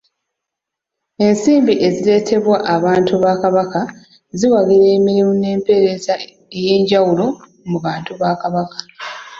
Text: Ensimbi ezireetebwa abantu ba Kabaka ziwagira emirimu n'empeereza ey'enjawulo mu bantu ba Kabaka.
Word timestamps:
Ensimbi 1.25 1.73
ezireetebwa 1.87 2.57
abantu 2.75 3.13
ba 3.23 3.33
Kabaka 3.41 3.81
ziwagira 4.37 4.85
emirimu 4.97 5.33
n'empeereza 5.37 6.13
ey'enjawulo 6.57 7.25
mu 7.69 7.77
bantu 7.85 8.11
ba 8.21 8.31
Kabaka. 8.41 8.77